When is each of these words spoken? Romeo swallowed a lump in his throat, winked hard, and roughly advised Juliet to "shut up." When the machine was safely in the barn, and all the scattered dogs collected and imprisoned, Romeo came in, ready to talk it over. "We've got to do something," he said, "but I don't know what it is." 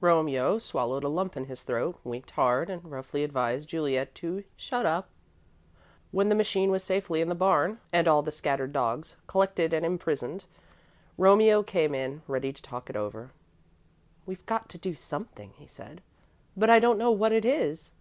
Romeo 0.00 0.58
swallowed 0.58 1.04
a 1.04 1.08
lump 1.08 1.36
in 1.36 1.44
his 1.44 1.62
throat, 1.62 1.96
winked 2.02 2.32
hard, 2.32 2.68
and 2.68 2.84
roughly 2.90 3.22
advised 3.22 3.68
Juliet 3.68 4.16
to 4.16 4.42
"shut 4.56 4.84
up." 4.84 5.10
When 6.10 6.28
the 6.28 6.34
machine 6.34 6.72
was 6.72 6.82
safely 6.82 7.20
in 7.20 7.28
the 7.28 7.36
barn, 7.36 7.78
and 7.92 8.08
all 8.08 8.20
the 8.20 8.32
scattered 8.32 8.72
dogs 8.72 9.14
collected 9.28 9.72
and 9.72 9.86
imprisoned, 9.86 10.44
Romeo 11.16 11.62
came 11.62 11.94
in, 11.94 12.22
ready 12.26 12.52
to 12.52 12.62
talk 12.62 12.90
it 12.90 12.96
over. 12.96 13.30
"We've 14.26 14.44
got 14.44 14.68
to 14.70 14.76
do 14.78 14.96
something," 14.96 15.52
he 15.56 15.68
said, 15.68 16.02
"but 16.56 16.68
I 16.68 16.80
don't 16.80 16.98
know 16.98 17.12
what 17.12 17.30
it 17.30 17.44
is." 17.44 17.92